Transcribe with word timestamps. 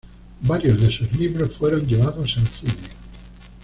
Varios 0.47 0.81
de 0.81 0.91
sus 0.91 1.13
libros 1.15 1.55
fueron 1.57 1.85
llevados 1.85 2.35
al 2.35 2.47
cine. 2.47 2.73